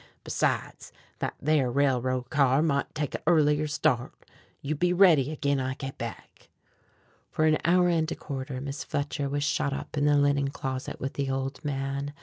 Besides, 0.23 0.91
that 1.19 1.35
thar 1.45 1.69
railroad 1.69 2.31
car 2.31 2.63
mought 2.63 2.95
take 2.95 3.13
a 3.13 3.21
earlier 3.27 3.67
start. 3.67 4.13
You 4.59 4.73
be 4.73 4.93
ready 4.93 5.31
ag'in 5.31 5.59
I 5.59 5.75
git 5.75 5.99
back." 5.99 6.49
For 7.29 7.45
an 7.45 7.59
hour 7.65 7.87
and 7.87 8.11
a 8.11 8.15
quarter 8.15 8.59
Miss 8.61 8.83
Fletcher 8.83 9.29
was 9.29 9.43
shut 9.43 9.73
up 9.73 9.95
in 9.95 10.05
the 10.05 10.17
linen 10.17 10.49
closet 10.49 10.99
with 10.99 11.13
the 11.13 11.29
old 11.29 11.63
man. 11.63 12.13